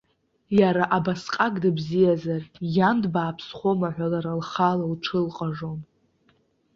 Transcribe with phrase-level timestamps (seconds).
[0.59, 2.41] Иара абасҟак дыбзиазар,
[2.75, 5.79] иан дбааԥсхома ҳәа лара лхала лҽылҟажон.